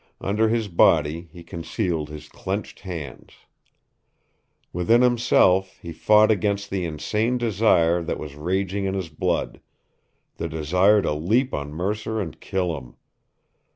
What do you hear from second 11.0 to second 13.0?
to leap on Mercer and kill him.